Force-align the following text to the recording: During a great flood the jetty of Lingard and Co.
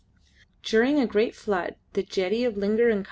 During 0.63 0.97
a 0.99 1.05
great 1.05 1.35
flood 1.35 1.75
the 1.93 2.01
jetty 2.01 2.43
of 2.43 2.57
Lingard 2.57 2.89
and 2.91 2.99
Co. 2.99 2.99